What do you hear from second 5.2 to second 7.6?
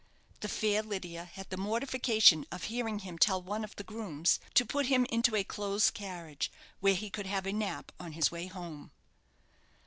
a close carriage, where he could have a